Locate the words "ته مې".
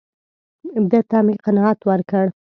1.09-1.35